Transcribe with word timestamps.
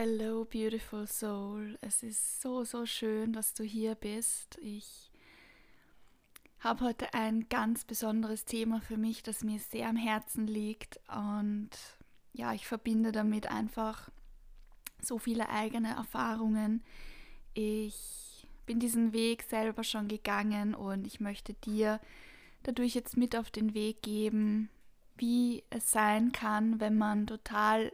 Hello, 0.00 0.44
beautiful 0.44 1.08
soul. 1.08 1.76
Es 1.80 2.04
ist 2.04 2.40
so, 2.40 2.62
so 2.62 2.86
schön, 2.86 3.32
dass 3.32 3.52
du 3.52 3.64
hier 3.64 3.96
bist. 3.96 4.56
Ich 4.62 5.10
habe 6.60 6.84
heute 6.84 7.12
ein 7.14 7.48
ganz 7.48 7.84
besonderes 7.84 8.44
Thema 8.44 8.80
für 8.80 8.96
mich, 8.96 9.24
das 9.24 9.42
mir 9.42 9.58
sehr 9.58 9.88
am 9.88 9.96
Herzen 9.96 10.46
liegt. 10.46 11.00
Und 11.08 11.70
ja, 12.32 12.52
ich 12.54 12.68
verbinde 12.68 13.10
damit 13.10 13.50
einfach 13.50 14.08
so 15.02 15.18
viele 15.18 15.48
eigene 15.48 15.96
Erfahrungen. 15.96 16.84
Ich 17.54 18.46
bin 18.66 18.78
diesen 18.78 19.12
Weg 19.12 19.42
selber 19.42 19.82
schon 19.82 20.06
gegangen 20.06 20.76
und 20.76 21.08
ich 21.08 21.18
möchte 21.18 21.54
dir 21.54 21.98
dadurch 22.62 22.94
jetzt 22.94 23.16
mit 23.16 23.34
auf 23.34 23.50
den 23.50 23.74
Weg 23.74 24.02
geben, 24.02 24.70
wie 25.16 25.64
es 25.70 25.90
sein 25.90 26.30
kann, 26.30 26.78
wenn 26.78 26.96
man 26.96 27.26
total 27.26 27.90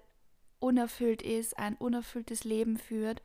unerfüllt 0.64 1.20
ist, 1.20 1.58
ein 1.58 1.76
unerfülltes 1.76 2.44
Leben 2.44 2.78
führt, 2.78 3.22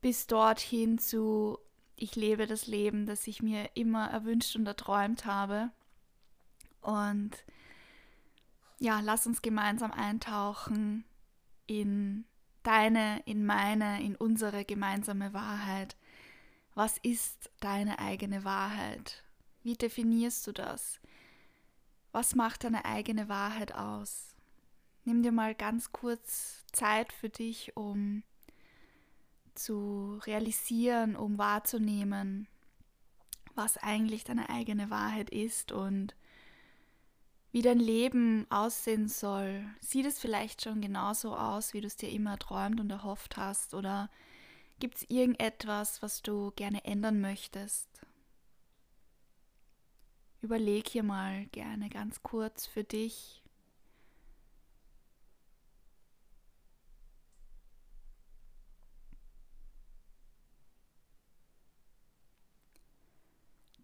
bis 0.00 0.26
dorthin 0.26 0.98
zu, 0.98 1.58
ich 1.94 2.16
lebe 2.16 2.46
das 2.46 2.66
Leben, 2.66 3.04
das 3.06 3.26
ich 3.26 3.42
mir 3.42 3.70
immer 3.74 4.08
erwünscht 4.10 4.56
und 4.56 4.66
erträumt 4.66 5.26
habe. 5.26 5.70
Und 6.80 7.44
ja, 8.78 9.00
lass 9.00 9.26
uns 9.26 9.42
gemeinsam 9.42 9.92
eintauchen 9.92 11.04
in 11.66 12.24
deine, 12.62 13.20
in 13.26 13.44
meine, 13.44 14.02
in 14.02 14.16
unsere 14.16 14.64
gemeinsame 14.64 15.34
Wahrheit. 15.34 15.96
Was 16.74 16.98
ist 16.98 17.50
deine 17.60 17.98
eigene 17.98 18.44
Wahrheit? 18.44 19.22
Wie 19.62 19.74
definierst 19.74 20.46
du 20.46 20.52
das? 20.52 21.00
Was 22.12 22.34
macht 22.34 22.64
deine 22.64 22.84
eigene 22.86 23.28
Wahrheit 23.28 23.74
aus? 23.74 24.35
Nimm 25.06 25.22
dir 25.22 25.32
mal 25.32 25.54
ganz 25.54 25.92
kurz 25.92 26.64
Zeit 26.72 27.12
für 27.12 27.28
dich, 27.28 27.76
um 27.76 28.22
zu 29.54 30.20
realisieren, 30.26 31.16
um 31.16 31.38
wahrzunehmen, 31.38 32.48
was 33.54 33.78
eigentlich 33.78 34.24
deine 34.24 34.50
eigene 34.50 34.90
Wahrheit 34.90 35.30
ist 35.30 35.72
und 35.72 36.14
wie 37.52 37.62
dein 37.62 37.78
Leben 37.78 38.46
aussehen 38.50 39.08
soll. 39.08 39.64
Sieht 39.80 40.04
es 40.04 40.18
vielleicht 40.18 40.62
schon 40.62 40.82
genauso 40.82 41.34
aus, 41.34 41.72
wie 41.72 41.80
du 41.80 41.86
es 41.86 41.96
dir 41.96 42.10
immer 42.10 42.38
träumt 42.38 42.80
und 42.80 42.90
erhofft 42.90 43.38
hast? 43.38 43.72
Oder 43.72 44.10
gibt 44.78 44.96
es 44.96 45.06
irgendetwas, 45.08 46.02
was 46.02 46.20
du 46.20 46.50
gerne 46.50 46.84
ändern 46.84 47.20
möchtest? 47.20 47.88
Überleg 50.42 50.86
hier 50.88 51.02
mal 51.02 51.46
gerne 51.46 51.88
ganz 51.88 52.22
kurz 52.22 52.66
für 52.66 52.84
dich, 52.84 53.42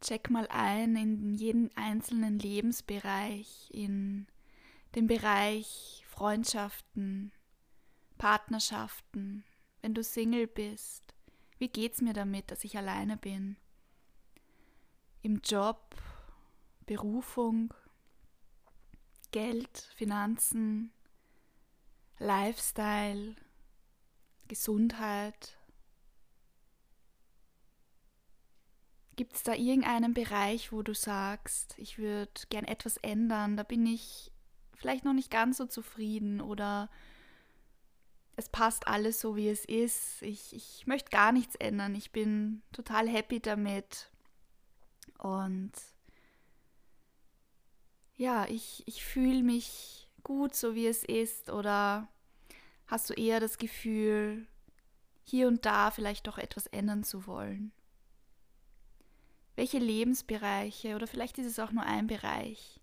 check 0.02 0.28
mal 0.30 0.46
ein 0.48 0.96
in 0.96 1.34
jeden 1.34 1.74
einzelnen 1.76 2.38
Lebensbereich, 2.38 3.70
in 3.72 4.26
den 4.94 5.06
Bereich 5.06 6.04
Freundschaften, 6.08 7.32
Partnerschaften, 8.18 9.44
wenn 9.80 9.94
du 9.94 10.02
Single 10.02 10.46
bist. 10.46 11.14
Wie 11.58 11.68
geht's 11.68 12.00
mir 12.02 12.12
damit, 12.12 12.50
dass 12.50 12.64
ich 12.64 12.76
alleine 12.76 13.16
bin? 13.16 13.56
Im 15.22 15.40
Job, 15.42 15.94
Berufung, 16.84 17.72
Geld, 19.30 19.88
Finanzen, 19.94 20.92
Lifestyle, 22.18 23.36
Gesundheit, 24.48 25.56
Gibt 29.16 29.36
es 29.36 29.42
da 29.42 29.54
irgendeinen 29.54 30.14
Bereich, 30.14 30.72
wo 30.72 30.82
du 30.82 30.94
sagst, 30.94 31.74
ich 31.78 31.98
würde 31.98 32.30
gern 32.48 32.64
etwas 32.64 32.96
ändern, 32.98 33.56
da 33.56 33.62
bin 33.62 33.86
ich 33.86 34.32
vielleicht 34.74 35.04
noch 35.04 35.12
nicht 35.12 35.30
ganz 35.30 35.58
so 35.58 35.66
zufrieden 35.66 36.40
oder 36.40 36.90
es 38.36 38.48
passt 38.48 38.88
alles 38.88 39.20
so, 39.20 39.36
wie 39.36 39.48
es 39.48 39.64
ist. 39.64 40.22
Ich, 40.22 40.54
ich 40.54 40.86
möchte 40.86 41.10
gar 41.10 41.32
nichts 41.32 41.54
ändern. 41.56 41.94
Ich 41.94 42.10
bin 42.10 42.62
total 42.72 43.08
happy 43.08 43.40
damit. 43.40 44.10
Und 45.18 45.72
ja, 48.16 48.46
ich, 48.48 48.82
ich 48.86 49.04
fühle 49.04 49.42
mich 49.42 50.08
gut, 50.22 50.54
so 50.54 50.74
wie 50.74 50.86
es 50.86 51.04
ist. 51.04 51.50
Oder 51.50 52.08
hast 52.86 53.10
du 53.10 53.14
eher 53.14 53.38
das 53.38 53.58
Gefühl, 53.58 54.46
hier 55.24 55.46
und 55.46 55.66
da 55.66 55.90
vielleicht 55.90 56.26
doch 56.26 56.38
etwas 56.38 56.66
ändern 56.66 57.04
zu 57.04 57.26
wollen? 57.26 57.72
Welche 59.54 59.78
Lebensbereiche 59.78 60.96
oder 60.96 61.06
vielleicht 61.06 61.38
ist 61.38 61.46
es 61.46 61.58
auch 61.58 61.72
nur 61.72 61.84
ein 61.84 62.06
Bereich? 62.06 62.80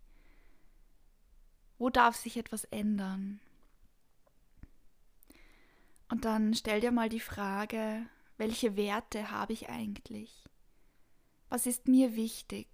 Wo 1.77 1.89
darf 1.89 2.15
sich 2.15 2.37
etwas 2.37 2.65
ändern? 2.65 3.39
Und 6.09 6.25
dann 6.25 6.53
stell 6.53 6.81
dir 6.81 6.91
mal 6.91 7.09
die 7.09 7.19
Frage, 7.19 8.05
welche 8.37 8.75
Werte 8.75 9.31
habe 9.31 9.53
ich 9.53 9.69
eigentlich? 9.69 10.43
Was 11.49 11.65
ist 11.65 11.87
mir 11.87 12.15
wichtig? 12.15 12.67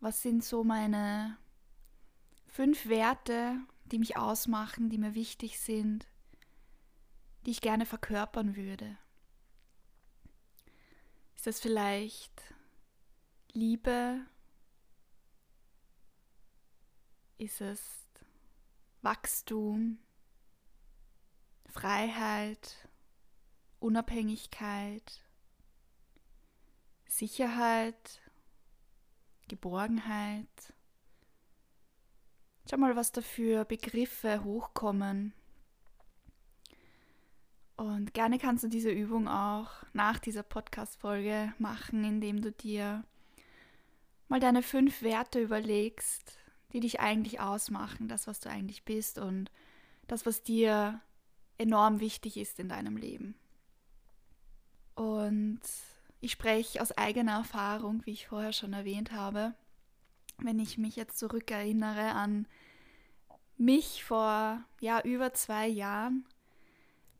Was 0.00 0.22
sind 0.22 0.44
so 0.44 0.64
meine 0.64 1.36
fünf 2.46 2.86
Werte, 2.86 3.60
die 3.84 3.98
mich 3.98 4.16
ausmachen, 4.16 4.90
die 4.90 4.98
mir 4.98 5.14
wichtig 5.14 5.60
sind, 5.60 6.06
die 7.46 7.50
ich 7.52 7.60
gerne 7.60 7.86
verkörpern 7.86 8.56
würde? 8.56 8.96
Ist 11.42 11.46
das 11.48 11.60
vielleicht 11.60 12.54
Liebe? 13.50 14.20
Ist 17.36 17.60
es 17.60 18.06
Wachstum, 19.00 19.98
Freiheit, 21.66 22.88
Unabhängigkeit, 23.80 25.24
Sicherheit, 27.08 28.20
Geborgenheit? 29.48 30.46
Schau 32.70 32.76
mal, 32.76 32.94
was 32.94 33.10
da 33.10 33.20
für 33.20 33.64
Begriffe 33.64 34.44
hochkommen 34.44 35.34
und 37.76 38.14
gerne 38.14 38.38
kannst 38.38 38.64
du 38.64 38.68
diese 38.68 38.90
Übung 38.90 39.28
auch 39.28 39.70
nach 39.92 40.18
dieser 40.18 40.42
Podcast-Folge 40.42 41.52
machen, 41.58 42.04
indem 42.04 42.42
du 42.42 42.52
dir 42.52 43.04
mal 44.28 44.40
deine 44.40 44.62
fünf 44.62 45.02
Werte 45.02 45.40
überlegst, 45.40 46.38
die 46.72 46.80
dich 46.80 47.00
eigentlich 47.00 47.40
ausmachen, 47.40 48.08
das, 48.08 48.26
was 48.26 48.40
du 48.40 48.48
eigentlich 48.48 48.84
bist 48.84 49.18
und 49.18 49.50
das, 50.06 50.26
was 50.26 50.42
dir 50.42 51.00
enorm 51.58 52.00
wichtig 52.00 52.36
ist 52.36 52.58
in 52.58 52.68
deinem 52.68 52.96
Leben. 52.96 53.34
Und 54.94 55.60
ich 56.20 56.32
spreche 56.32 56.80
aus 56.80 56.92
eigener 56.92 57.32
Erfahrung, 57.32 58.02
wie 58.04 58.12
ich 58.12 58.28
vorher 58.28 58.52
schon 58.52 58.72
erwähnt 58.72 59.12
habe, 59.12 59.54
wenn 60.38 60.58
ich 60.58 60.78
mich 60.78 60.96
jetzt 60.96 61.18
zurückerinnere 61.18 62.12
an 62.12 62.46
mich 63.56 64.04
vor 64.04 64.62
ja 64.80 65.00
über 65.02 65.34
zwei 65.34 65.66
Jahren 65.68 66.24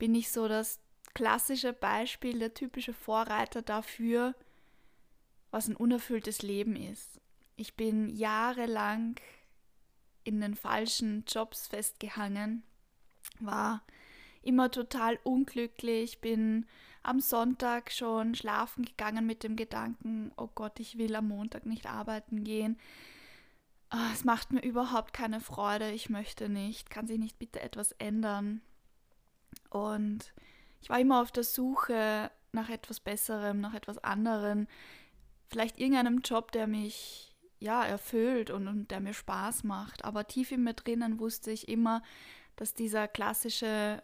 bin 0.03 0.17
ich 0.17 0.33
so 0.33 0.49
das 0.49 0.81
klassische 1.15 1.73
Beispiel, 1.73 2.41
der 2.41 2.55
typische 2.55 2.93
Vorreiter 2.93 3.63
dafür, 3.63 4.35
was 5.53 5.69
ein 5.69 5.77
unerfülltes 5.77 6.43
Leben 6.43 6.75
ist. 6.75 7.21
Ich 7.55 7.77
bin 7.77 8.09
jahrelang 8.09 9.15
in 10.25 10.41
den 10.41 10.57
falschen 10.57 11.23
Jobs 11.29 11.69
festgehangen, 11.69 12.65
war 13.39 13.85
immer 14.43 14.73
total 14.73 15.21
unglücklich, 15.23 16.21
bin 16.21 16.67
am 17.05 17.21
Sonntag 17.21 17.93
schon 17.93 18.35
schlafen 18.35 18.85
gegangen 18.85 19.25
mit 19.25 19.45
dem 19.45 19.55
Gedanken, 19.55 20.33
oh 20.37 20.49
Gott, 20.53 20.81
ich 20.81 20.99
will 20.99 21.15
am 21.15 21.29
Montag 21.29 21.65
nicht 21.65 21.87
arbeiten 21.87 22.43
gehen. 22.43 22.77
Ah, 23.89 24.11
es 24.13 24.25
macht 24.25 24.53
mir 24.53 24.63
überhaupt 24.63 25.13
keine 25.13 25.39
Freude, 25.39 25.93
ich 25.93 26.11
möchte 26.11 26.49
nicht, 26.49 26.91
kann 26.91 27.07
sich 27.07 27.21
nicht 27.21 27.39
bitte 27.39 27.61
etwas 27.61 27.93
ändern. 27.93 28.63
Und 29.71 30.33
ich 30.81 30.91
war 30.91 31.01
immer 31.01 31.23
auf 31.23 31.33
der 31.33 31.45
Suche 31.45 32.31
nach 32.53 32.69
etwas 32.69 33.01
Besserem, 33.01 33.61
nach 33.61 33.75
etwas 33.75 33.99
anderem. 33.99 34.67
Vielleicht 35.49 35.79
irgendeinem 35.79 36.21
Job, 36.21 36.53
der 36.53 36.67
mich 36.67 37.35
ja 37.59 37.85
erfüllt 37.85 38.51
und, 38.51 38.69
und 38.69 38.91
der 38.91 39.01
mir 39.01 39.15
Spaß 39.15 39.65
macht. 39.65 40.05
Aber 40.05 40.27
tief 40.27 40.53
in 40.53 40.65
mir 40.65 40.75
drinnen 40.75 41.19
wusste 41.19 41.51
ich 41.51 41.69
immer, 41.69 42.03
dass 42.57 42.75
dieser 42.75 43.09
klassische 43.09 44.03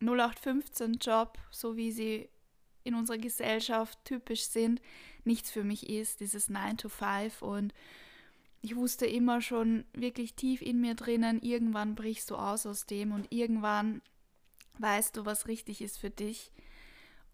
0815-Job, 0.00 1.38
so 1.50 1.76
wie 1.76 1.92
sie 1.92 2.28
in 2.84 2.94
unserer 2.94 3.18
Gesellschaft 3.18 3.98
typisch 4.04 4.44
sind, 4.44 4.80
nichts 5.24 5.50
für 5.50 5.64
mich 5.64 5.90
ist, 5.90 6.20
dieses 6.20 6.48
9 6.48 6.78
to 6.78 6.88
5 6.88 7.42
und 7.42 7.74
ich 8.62 8.76
wusste 8.76 9.06
immer 9.06 9.40
schon 9.40 9.84
wirklich 9.92 10.34
tief 10.34 10.60
in 10.62 10.80
mir 10.80 10.94
drinnen, 10.94 11.40
irgendwann 11.42 11.94
brichst 11.94 12.30
du 12.30 12.36
aus 12.36 12.66
aus 12.66 12.86
dem 12.86 13.12
und 13.12 13.32
irgendwann 13.32 14.02
weißt 14.80 15.16
du, 15.16 15.26
was 15.26 15.46
richtig 15.46 15.80
ist 15.80 15.98
für 15.98 16.10
dich. 16.10 16.52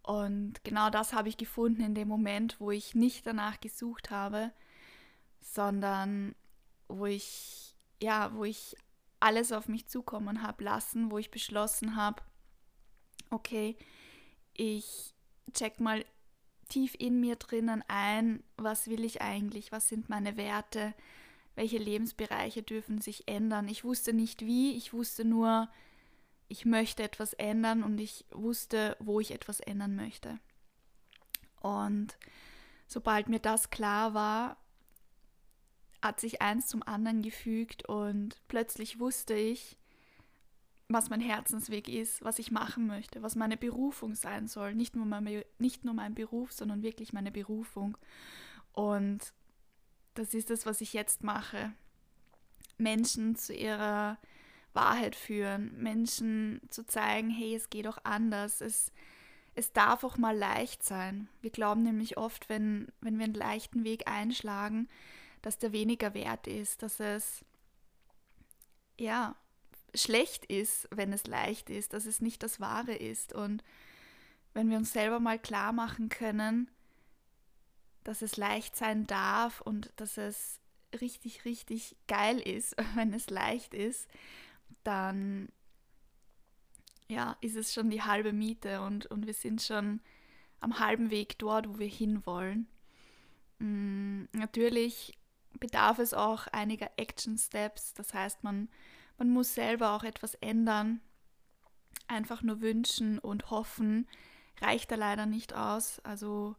Und 0.03 0.63
genau 0.65 0.91
das 0.91 1.13
habe 1.13 1.29
ich 1.29 1.37
gefunden 1.37 1.83
in 1.83 1.95
dem 1.95 2.09
Moment, 2.09 2.61
wo 2.61 2.71
ich 2.71 2.95
nicht 2.95 3.27
danach 3.27 3.61
gesucht 3.61 4.11
habe, 4.11 4.53
sondern 5.41 6.35
wo 6.89 7.07
ich, 7.07 7.75
ja, 8.01 8.33
wo 8.35 8.45
ich 8.45 8.77
alles 9.19 9.51
auf 9.51 9.67
mich 9.67 9.89
zukommen 9.89 10.43
habe 10.43 10.63
lassen, 10.63 11.11
wo 11.11 11.19
ich 11.19 11.31
beschlossen 11.31 11.97
habe, 11.97 12.23
okay, 13.31 13.77
ich 14.55 15.15
check 15.53 15.81
mal 15.81 16.05
tief 16.69 16.95
in 16.99 17.21
mir 17.21 17.37
drinnen 17.37 17.83
ein, 17.89 18.43
was 18.57 18.89
will 18.89 19.05
ich 19.05 19.23
eigentlich, 19.23 19.73
was 19.73 19.89
sind 19.89 20.09
meine 20.09 20.37
Werte, 20.37 20.95
welche 21.55 21.79
Lebensbereiche 21.79 22.63
dürfen 22.63 23.01
sich 23.01 23.27
ändern. 23.29 23.69
Ich 23.69 23.85
wusste 23.85 24.13
nicht 24.13 24.43
wie, 24.43 24.77
ich 24.77 24.93
wusste 24.93 25.25
nur, 25.25 25.69
ich 26.49 26.65
möchte 26.65 27.03
etwas 27.03 27.33
ändern 27.35 27.83
und 27.83 27.99
ich 27.99 28.25
wusste, 28.31 28.97
wo 29.01 29.21
ich 29.21 29.33
etwas 29.33 29.61
ändern 29.61 29.97
möchte. 29.97 30.39
Und 31.61 32.17
sobald 32.87 33.29
mir 33.29 33.41
das 33.41 33.71
klar 33.71 34.15
war, 34.15 34.57
hat 36.03 36.21
sich 36.21 36.41
eins 36.41 36.69
zum 36.69 36.83
anderen 36.85 37.23
gefügt 37.23 37.89
und 37.89 38.41
plötzlich 38.49 39.01
wusste 39.01 39.35
ich, 39.35 39.77
was 40.89 41.11
mein 41.11 41.21
Herzensweg 41.21 41.89
ist, 41.89 42.23
was 42.23 42.39
ich 42.39 42.53
machen 42.53 42.87
möchte, 42.87 43.23
was 43.23 43.35
meine 43.35 43.57
Berufung 43.57 44.15
sein 44.15 44.47
soll. 44.47 44.75
Nicht 44.75 44.95
nur 44.95 45.05
mein, 45.05 45.43
nicht 45.59 45.85
nur 45.85 45.95
mein 45.95 46.15
Beruf, 46.15 46.53
sondern 46.53 46.83
wirklich 46.83 47.13
meine 47.13 47.33
Berufung. 47.33 47.99
Und 48.73 49.33
das 50.15 50.33
ist 50.33 50.51
das, 50.51 50.65
was 50.65 50.81
ich 50.81 50.93
jetzt 50.93 51.25
mache. 51.25 51.73
Menschen 52.79 53.35
zu 53.35 53.53
ihrer 53.53 54.19
Wahrheit 54.77 55.17
führen, 55.17 55.77
Menschen 55.77 56.61
zu 56.69 56.87
zeigen, 56.87 57.31
hey, 57.31 57.57
es 57.57 57.71
geht 57.71 57.89
auch 57.89 57.99
anders, 58.05 58.61
es, 58.61 58.93
es 59.57 59.73
darf 59.73 60.05
auch 60.05 60.19
mal 60.19 60.37
leicht 60.37 60.85
sein. 60.85 61.29
Wir 61.41 61.51
glauben 61.51 61.83
nämlich 61.83 62.17
oft, 62.17 62.49
wenn, 62.49 62.89
wenn 63.01 63.19
wir 63.19 63.25
einen 63.25 63.35
leichten 63.35 63.83
Weg 63.83 64.07
einschlagen, 64.07 64.89
dass 65.43 65.59
der 65.59 65.73
weniger 65.73 66.15
wert 66.15 66.47
ist, 66.47 66.83
dass 66.83 67.01
es 67.01 67.45
ja 68.99 69.35
schlecht 69.95 70.45
ist, 70.45 70.89
wenn 70.91 71.13
es 71.13 71.27
leicht 71.27 71.71
ist, 71.71 71.93
dass 71.93 72.07
es 72.07 72.21
nicht 72.21 72.43
das 72.43 72.61
Wahre 72.61 72.95
ist. 72.95 73.33
Und 73.33 73.65
wenn 74.55 74.71
wir 74.71 74.77
uns 74.77 74.93
selber 74.93 75.21
mal 75.21 75.39
klar 75.39 75.73
machen 75.73 76.09
können, 76.09 76.71
dass 78.05 78.23
es 78.23 78.37
leicht 78.37 78.77
sein 78.77 79.07
darf 79.07 79.61
und 79.61 79.93
dass 79.97 80.17
es 80.17 80.61
richtig, 81.01 81.45
richtig 81.45 81.97
geil 82.07 82.39
ist, 82.39 82.77
wenn 82.95 83.13
es 83.13 83.31
leicht 83.31 83.75
ist, 83.75 84.09
dann 84.87 85.49
ja, 87.09 87.37
ist 87.41 87.57
es 87.57 87.73
schon 87.73 87.91
die 87.91 88.03
halbe 88.03 88.33
Miete 88.33 88.81
und, 88.81 89.07
und 89.07 89.27
wir 89.27 89.35
sind 89.35 89.63
schon 89.63 90.01
am 90.61 90.79
halben 90.81 91.11
Weg 91.11 91.39
dort, 91.39 91.69
wo 91.69 91.79
wir 91.79 91.89
hinwollen. 91.89 92.67
Mhm, 93.59 94.29
natürlich 94.33 95.17
bedarf 95.59 95.99
es 95.99 96.15
auch 96.15 96.47
einiger 96.49 96.91
Action 96.97 97.39
Steps, 97.39 97.95
das 97.95 98.13
heißt, 98.13 98.45
man, 98.45 98.69
man 99.19 99.31
muss 99.31 99.55
selber 99.55 99.93
auch 99.93 100.05
etwas 100.05 100.35
ändern. 100.37 101.01
Einfach 102.09 102.43
nur 102.43 102.61
wünschen 102.61 103.19
und 103.19 103.51
hoffen 103.51 104.07
reicht 104.61 104.91
da 104.91 104.95
leider 104.97 105.27
nicht 105.27 105.55
aus. 105.55 106.01
Also 106.01 106.57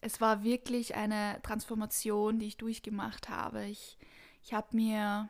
es 0.00 0.20
war 0.20 0.44
wirklich 0.44 0.94
eine 0.94 1.40
Transformation, 1.42 2.38
die 2.38 2.46
ich 2.46 2.56
durchgemacht 2.56 3.28
habe. 3.28 3.64
Ich, 3.64 3.98
ich 4.42 4.52
habe 4.52 4.76
mir 4.76 5.28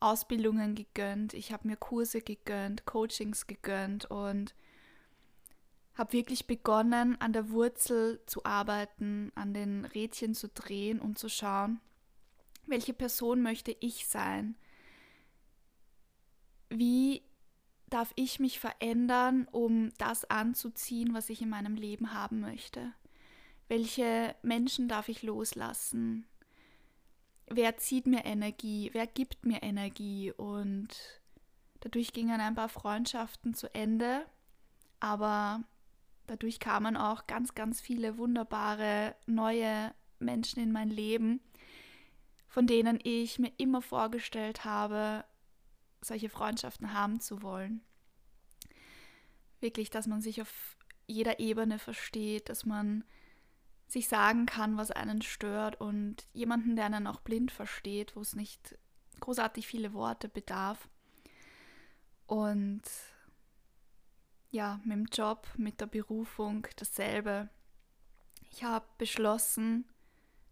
Ausbildungen 0.00 0.74
gegönnt, 0.74 1.34
ich 1.34 1.52
habe 1.52 1.68
mir 1.68 1.76
Kurse 1.76 2.20
gegönnt, 2.20 2.84
Coachings 2.84 3.46
gegönnt 3.46 4.06
und 4.10 4.54
habe 5.94 6.12
wirklich 6.12 6.46
begonnen, 6.46 7.20
an 7.20 7.32
der 7.32 7.50
Wurzel 7.50 8.20
zu 8.26 8.44
arbeiten, 8.44 9.32
an 9.34 9.54
den 9.54 9.84
Rädchen 9.84 10.34
zu 10.34 10.48
drehen 10.48 11.00
und 11.00 11.18
zu 11.18 11.28
schauen, 11.28 11.80
welche 12.66 12.94
Person 12.94 13.42
möchte 13.42 13.76
ich 13.80 14.06
sein? 14.06 14.56
Wie 16.70 17.22
darf 17.90 18.12
ich 18.16 18.40
mich 18.40 18.58
verändern, 18.58 19.46
um 19.52 19.92
das 19.98 20.24
anzuziehen, 20.24 21.14
was 21.14 21.30
ich 21.30 21.42
in 21.42 21.48
meinem 21.48 21.76
Leben 21.76 22.12
haben 22.12 22.40
möchte? 22.40 22.92
Welche 23.68 24.34
Menschen 24.42 24.88
darf 24.88 25.08
ich 25.08 25.22
loslassen? 25.22 26.26
Wer 27.46 27.76
zieht 27.76 28.06
mir 28.06 28.24
Energie, 28.24 28.90
wer 28.92 29.06
gibt 29.06 29.44
mir 29.44 29.62
Energie 29.62 30.32
und 30.32 30.88
dadurch 31.80 32.12
gingen 32.12 32.40
ein 32.40 32.54
paar 32.54 32.68
Freundschaften 32.68 33.54
zu 33.54 33.72
Ende, 33.74 34.26
aber 35.00 35.62
dadurch 36.26 36.58
kamen 36.58 36.96
auch 36.96 37.26
ganz, 37.26 37.54
ganz 37.54 37.80
viele 37.80 38.16
wunderbare 38.16 39.14
neue 39.26 39.92
Menschen 40.18 40.62
in 40.62 40.72
mein 40.72 40.88
Leben, 40.88 41.40
von 42.48 42.66
denen 42.66 42.98
ich 43.02 43.38
mir 43.38 43.52
immer 43.58 43.82
vorgestellt 43.82 44.64
habe, 44.64 45.24
solche 46.00 46.28
Freundschaften 46.28 46.92
haben 46.92 47.20
zu 47.20 47.42
wollen. 47.42 47.82
Wirklich, 49.60 49.90
dass 49.90 50.06
man 50.06 50.20
sich 50.20 50.40
auf 50.40 50.76
jeder 51.06 51.40
Ebene 51.40 51.78
versteht, 51.78 52.48
dass 52.48 52.64
man 52.64 53.04
sich 53.86 54.08
sagen 54.08 54.46
kann, 54.46 54.76
was 54.76 54.90
einen 54.90 55.22
stört 55.22 55.80
und 55.80 56.26
jemanden, 56.32 56.76
der 56.76 56.86
einen 56.86 57.06
auch 57.06 57.20
blind 57.20 57.52
versteht, 57.52 58.16
wo 58.16 58.20
es 58.20 58.34
nicht 58.34 58.78
großartig 59.20 59.66
viele 59.66 59.92
Worte 59.92 60.28
bedarf. 60.28 60.88
Und 62.26 62.82
ja, 64.50 64.80
mit 64.84 64.96
dem 64.96 65.06
Job, 65.06 65.48
mit 65.56 65.80
der 65.80 65.86
Berufung 65.86 66.66
dasselbe. 66.76 67.48
Ich 68.50 68.62
habe 68.64 68.86
beschlossen 68.98 69.84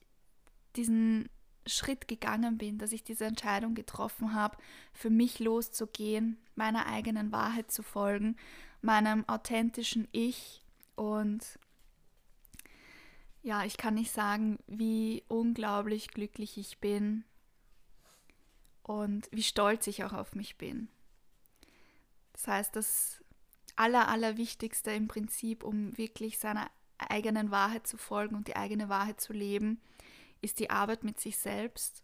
diesen 0.76 1.28
Schritt 1.66 2.08
gegangen 2.08 2.58
bin, 2.58 2.78
dass 2.78 2.92
ich 2.92 3.04
diese 3.04 3.24
Entscheidung 3.24 3.74
getroffen 3.74 4.34
habe, 4.34 4.56
für 4.92 5.10
mich 5.10 5.38
loszugehen, 5.38 6.38
meiner 6.54 6.86
eigenen 6.86 7.32
Wahrheit 7.32 7.70
zu 7.70 7.82
folgen, 7.82 8.36
meinem 8.80 9.28
authentischen 9.28 10.08
Ich 10.12 10.62
und 10.96 11.58
ja, 13.42 13.64
ich 13.64 13.76
kann 13.76 13.94
nicht 13.94 14.12
sagen, 14.12 14.58
wie 14.66 15.24
unglaublich 15.28 16.08
glücklich 16.08 16.58
ich 16.58 16.78
bin 16.78 17.24
und 18.82 19.28
wie 19.32 19.42
stolz 19.42 19.86
ich 19.86 20.04
auch 20.04 20.12
auf 20.12 20.34
mich 20.34 20.58
bin. 20.58 20.88
Das 22.32 22.46
heißt, 22.46 22.76
das 22.76 23.22
Aller, 23.74 24.08
Allerwichtigste 24.08 24.92
im 24.92 25.08
Prinzip, 25.08 25.64
um 25.64 25.96
wirklich 25.96 26.38
seiner 26.38 26.70
eigenen 26.98 27.50
Wahrheit 27.50 27.86
zu 27.86 27.96
folgen 27.96 28.36
und 28.36 28.48
die 28.48 28.56
eigene 28.56 28.88
Wahrheit 28.88 29.20
zu 29.20 29.32
leben, 29.32 29.80
ist 30.42 30.58
die 30.58 30.70
Arbeit 30.70 31.04
mit 31.04 31.18
sich 31.18 31.38
selbst. 31.38 32.02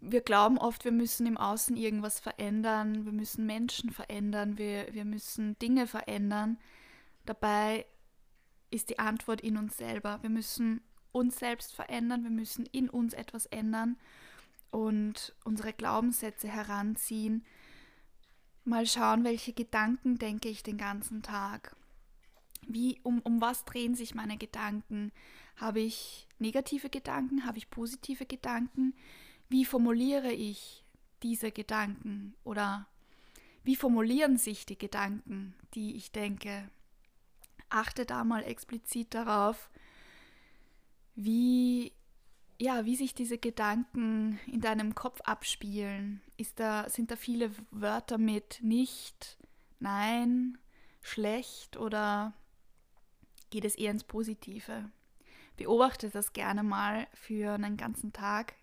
Wir 0.00 0.20
glauben 0.20 0.58
oft, 0.58 0.84
wir 0.84 0.92
müssen 0.92 1.26
im 1.26 1.36
Außen 1.36 1.76
irgendwas 1.76 2.20
verändern, 2.20 3.04
wir 3.04 3.12
müssen 3.12 3.46
Menschen 3.46 3.90
verändern, 3.90 4.58
wir, 4.58 4.92
wir 4.94 5.04
müssen 5.04 5.58
Dinge 5.58 5.86
verändern. 5.86 6.58
Dabei 7.24 7.86
ist 8.70 8.90
die 8.90 8.98
Antwort 8.98 9.40
in 9.40 9.56
uns 9.56 9.76
selber. 9.76 10.18
Wir 10.22 10.30
müssen 10.30 10.80
uns 11.12 11.38
selbst 11.38 11.74
verändern, 11.74 12.22
wir 12.22 12.30
müssen 12.30 12.66
in 12.66 12.88
uns 12.88 13.14
etwas 13.14 13.46
ändern. 13.46 13.96
und 14.70 15.34
unsere 15.44 15.72
Glaubenssätze 15.72 16.46
heranziehen, 16.46 17.42
mal 18.64 18.86
schauen, 18.86 19.24
welche 19.24 19.54
Gedanken 19.54 20.18
denke 20.18 20.50
ich 20.50 20.62
den 20.62 20.76
ganzen 20.76 21.22
Tag. 21.22 21.74
Wie, 22.68 23.00
um, 23.02 23.20
um 23.20 23.40
was 23.40 23.64
drehen 23.64 23.94
sich 23.94 24.14
meine 24.14 24.36
Gedanken? 24.36 25.10
Habe 25.56 25.80
ich 25.80 26.28
negative 26.38 26.90
Gedanken? 26.90 27.44
Habe 27.44 27.58
ich 27.58 27.70
positive 27.70 28.26
Gedanken? 28.26 28.94
Wie 29.48 29.64
formuliere 29.64 30.30
ich 30.30 30.84
diese 31.22 31.50
Gedanken? 31.50 32.34
Oder 32.44 32.86
wie 33.64 33.74
formulieren 33.74 34.36
sich 34.36 34.66
die 34.66 34.78
Gedanken, 34.78 35.54
die 35.74 35.96
ich 35.96 36.12
denke? 36.12 36.70
Achte 37.70 38.06
da 38.06 38.22
mal 38.24 38.44
explizit 38.44 39.14
darauf, 39.14 39.70
wie 41.14 41.92
ja, 42.60 42.84
wie 42.84 42.96
sich 42.96 43.14
diese 43.14 43.38
Gedanken 43.38 44.40
in 44.46 44.60
deinem 44.60 44.94
Kopf 44.94 45.20
abspielen. 45.22 46.20
Ist 46.36 46.58
da, 46.58 46.88
sind 46.88 47.10
da 47.10 47.16
viele 47.16 47.50
Wörter 47.70 48.18
mit 48.18 48.58
nicht, 48.62 49.38
nein, 49.78 50.58
schlecht 51.00 51.76
oder 51.76 52.34
geht 53.50 53.64
es 53.64 53.74
eher 53.74 53.90
ins 53.90 54.04
Positive? 54.04 54.90
Beobachte 55.56 56.10
das 56.10 56.32
gerne 56.32 56.62
mal 56.62 57.06
für 57.14 57.54
einen 57.54 57.76
ganzen 57.76 58.12
Tag 58.12 58.54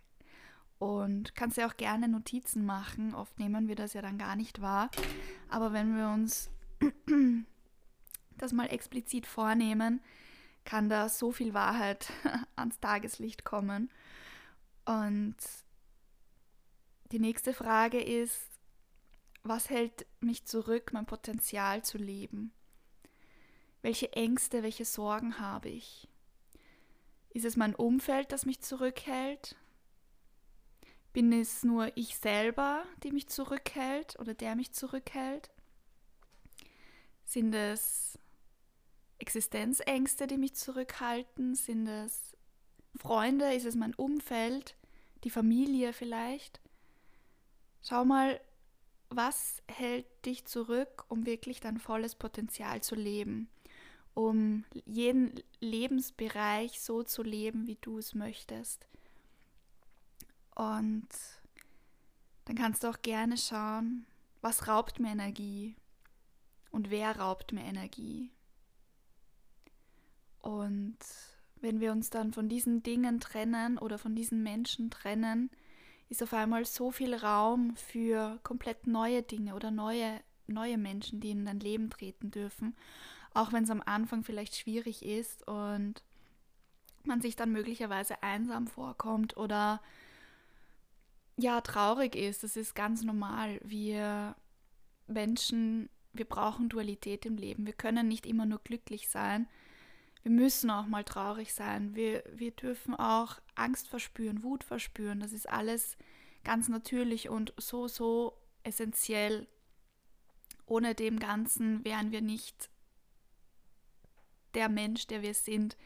und 0.79 1.35
kannst 1.35 1.57
ja 1.57 1.67
auch 1.67 1.77
gerne 1.77 2.07
Notizen 2.07 2.65
machen. 2.65 3.13
Oft 3.13 3.39
nehmen 3.39 3.67
wir 3.67 3.75
das 3.75 3.93
ja 3.93 4.01
dann 4.01 4.17
gar 4.17 4.35
nicht 4.35 4.61
wahr. 4.61 4.89
Aber 5.49 5.73
wenn 5.73 5.95
wir 5.95 6.09
uns 6.09 6.49
das 8.37 8.53
mal 8.53 8.67
explizit 8.67 9.25
vornehmen, 9.25 10.01
kann 10.63 10.89
da 10.89 11.09
so 11.09 11.31
viel 11.31 11.53
Wahrheit 11.53 12.11
ans 12.55 12.79
Tageslicht 12.79 13.45
kommen. 13.45 13.89
Und 14.85 15.35
die 17.11 17.19
nächste 17.19 17.53
Frage 17.53 18.01
ist, 18.01 18.41
was 19.43 19.69
hält 19.69 20.05
mich 20.19 20.45
zurück, 20.45 20.91
mein 20.91 21.05
Potenzial 21.05 21.83
zu 21.83 21.97
leben? 21.97 22.51
Welche 23.85 24.11
Ängste, 24.13 24.63
welche 24.63 24.83
Sorgen 24.83 25.37
habe 25.37 25.69
ich? 25.69 26.07
Ist 27.29 27.45
es 27.45 27.55
mein 27.55 27.75
Umfeld, 27.75 28.31
das 28.31 28.47
mich 28.47 28.59
zurückhält? 28.61 29.55
Bin 31.13 31.31
es 31.31 31.63
nur 31.63 31.95
ich 31.95 32.17
selber, 32.17 32.83
die 33.03 33.11
mich 33.11 33.27
zurückhält 33.27 34.17
oder 34.19 34.33
der 34.33 34.55
mich 34.55 34.71
zurückhält? 34.71 35.51
Sind 37.25 37.53
es 37.53 38.17
Existenzängste, 39.19 40.25
die 40.25 40.39
mich 40.39 40.55
zurückhalten? 40.55 41.53
Sind 41.53 41.85
es 41.85 42.35
Freunde? 42.95 43.53
Ist 43.53 43.65
es 43.65 43.75
mein 43.75 43.93
Umfeld? 43.93 44.75
Die 45.23 45.29
Familie 45.29 45.93
vielleicht? 45.93 46.59
Schau 47.83 48.03
mal, 48.03 48.41
was 49.09 49.61
hält 49.67 50.07
dich 50.25 50.45
zurück, 50.45 51.05
um 51.07 51.27
wirklich 51.27 51.59
dein 51.59 51.77
volles 51.77 52.15
Potenzial 52.15 52.81
zu 52.81 52.95
leben? 52.95 53.47
Um 54.15 54.65
jeden 54.85 55.33
Lebensbereich 55.59 56.81
so 56.81 57.03
zu 57.03 57.21
leben, 57.21 57.67
wie 57.67 57.77
du 57.81 57.99
es 57.99 58.15
möchtest. 58.15 58.87
Und 60.55 61.07
dann 62.45 62.55
kannst 62.55 62.83
du 62.83 62.87
auch 62.87 63.01
gerne 63.01 63.37
schauen, 63.37 64.07
was 64.41 64.67
raubt 64.67 64.99
mir 64.99 65.11
Energie 65.11 65.75
und 66.71 66.89
wer 66.89 67.17
raubt 67.19 67.51
mir 67.51 67.63
Energie. 67.63 68.31
Und 70.39 70.97
wenn 71.59 71.79
wir 71.79 71.91
uns 71.91 72.11
dann 72.11 72.31
von 72.31 72.47
diesen 72.47 72.83
Dingen 72.83 73.19
trennen 73.19 73.77
oder 73.79 73.97
von 73.97 74.15
diesen 74.15 74.43
Menschen 74.43 74.91
trennen, 74.91 75.49
ist 76.09 76.21
auf 76.21 76.33
einmal 76.33 76.65
so 76.65 76.91
viel 76.91 77.15
Raum 77.15 77.75
für 77.75 78.39
komplett 78.43 78.85
neue 78.85 79.23
Dinge 79.23 79.55
oder 79.55 79.71
neue, 79.71 80.21
neue 80.45 80.77
Menschen, 80.77 81.19
die 81.19 81.31
in 81.31 81.45
dein 81.45 81.59
Leben 81.59 81.89
treten 81.89 82.29
dürfen. 82.29 82.75
Auch 83.35 83.53
wenn 83.53 83.65
es 83.65 83.69
am 83.69 83.83
Anfang 83.85 84.23
vielleicht 84.23 84.55
schwierig 84.55 85.05
ist 85.05 85.47
und 85.47 86.01
man 87.03 87.21
sich 87.21 87.35
dann 87.35 87.51
möglicherweise 87.51 88.23
einsam 88.23 88.65
vorkommt 88.65 89.37
oder 89.37 89.79
ja, 91.37 91.61
traurig 91.61 92.15
ist. 92.15 92.43
Das 92.43 92.55
ist 92.55 92.73
ganz 92.73 93.03
normal. 93.03 93.59
Wir 93.63 94.35
Menschen, 95.05 95.89
wir 96.13 96.25
brauchen 96.25 96.69
Dualität 96.69 97.27
im 97.27 97.37
Leben. 97.37 97.67
Wir 97.67 97.73
können 97.73 98.07
nicht 98.07 98.25
immer 98.25 98.47
nur 98.47 98.59
glücklich 98.63 99.09
sein 99.09 99.47
wir 100.25 100.31
müssen 100.31 100.71
auch 100.71 100.87
mal 100.87 101.03
traurig 101.03 101.53
sein. 101.53 101.93
Wir, 101.93 102.23
wir 102.33 102.49
dürfen 102.49 102.95
auch 102.95 103.39
Angst 103.53 103.87
verspüren, 103.87 104.41
Wut 104.41 104.63
verspüren. 104.63 105.19
Das 105.19 105.31
ist 105.31 105.47
alles 105.47 105.97
ganz 106.43 106.67
natürlich 106.67 107.29
und 107.29 107.53
so, 107.57 107.87
so 107.87 108.35
essentiell. 108.63 109.45
Ohne 110.65 110.95
dem 110.95 111.19
Ganzen 111.19 111.85
wären 111.85 112.11
wir 112.11 112.21
nicht 112.21 112.71
der 114.55 114.69
Mensch, 114.69 115.07
der 115.07 115.21
wir 115.21 115.33
sind. 115.33 115.77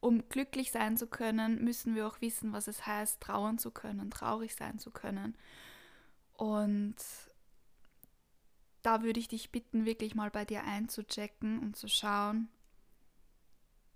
Um 0.00 0.28
glücklich 0.28 0.70
sein 0.72 0.96
zu 0.96 1.06
können, 1.06 1.62
müssen 1.62 1.94
wir 1.94 2.06
auch 2.06 2.20
wissen, 2.20 2.52
was 2.52 2.68
es 2.68 2.86
heißt, 2.86 3.20
trauern 3.20 3.58
zu 3.58 3.70
können, 3.70 4.10
traurig 4.10 4.54
sein 4.54 4.78
zu 4.78 4.90
können. 4.90 5.36
Und 6.32 6.96
da 8.82 9.02
würde 9.02 9.20
ich 9.20 9.28
dich 9.28 9.50
bitten, 9.50 9.84
wirklich 9.84 10.14
mal 10.14 10.30
bei 10.30 10.44
dir 10.46 10.64
einzuchecken 10.64 11.58
und 11.58 11.76
zu 11.76 11.86
schauen, 11.86 12.48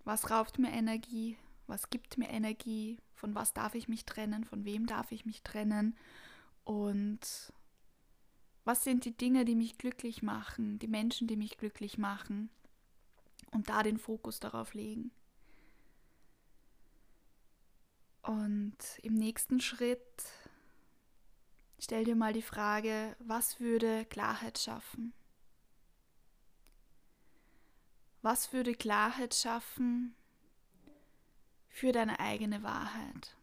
was 0.05 0.31
raubt 0.31 0.59
mir 0.59 0.71
Energie? 0.71 1.39
Was 1.67 1.89
gibt 1.89 2.19
mir 2.19 2.29
Energie? 2.29 2.99
Von 3.15 3.35
was 3.35 3.55
darf 3.55 3.75
ich 3.75 3.89
mich 3.89 4.05
trennen? 4.05 4.45
Von 4.45 4.67
wem 4.67 4.87
darf 4.87 5.13
ich 5.13 5.25
mich 5.25 5.43
trennen? 5.43 5.97
Und 6.65 7.53
was 8.65 8.85
sind 8.85 9.05
die 9.07 9.17
Dinge, 9.17 9.47
die 9.47 9.55
mich 9.55 9.79
glücklich 9.79 10.23
machen? 10.23 10.79
Die 10.79 10.89
Menschen, 10.89 11.27
die 11.27 11.37
mich 11.37 11.57
glücklich 11.57 11.97
machen? 11.97 12.51
Und 13.55 13.69
da 13.69 13.85
den 13.85 13.99
Fokus 13.99 14.41
darauf 14.41 14.75
legen. 14.75 15.13
Und 18.23 18.77
im 19.03 19.15
nächsten 19.15 19.61
Schritt 19.61 20.25
stell 21.79 22.05
dir 22.05 22.17
mal 22.17 22.33
die 22.33 22.43
Frage, 22.43 23.15
was 23.21 23.61
würde 23.61 24.07
Klarheit 24.07 24.59
schaffen? 24.59 25.15
Was 28.23 28.53
würde 28.53 28.75
Klarheit 28.75 29.35
schaffen 29.35 30.17
für 31.69 31.93
deine 31.93 32.19
eigene 32.19 32.65
Wahrheit? 32.65 33.37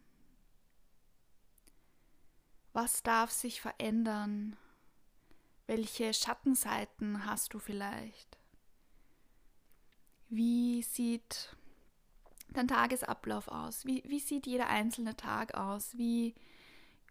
Was 2.73 3.01
darf 3.01 3.31
sich 3.31 3.61
verändern? 3.61 4.57
Welche 5.67 6.13
Schattenseiten 6.13 7.25
hast 7.25 7.53
du 7.53 7.59
vielleicht? 7.59 8.40
Wie 10.33 10.81
sieht 10.81 11.57
dein 12.53 12.69
Tagesablauf 12.69 13.49
aus? 13.49 13.85
Wie, 13.85 14.01
wie 14.07 14.21
sieht 14.21 14.47
jeder 14.47 14.69
einzelne 14.69 15.17
Tag 15.17 15.55
aus? 15.55 15.97
Wie, 15.97 16.35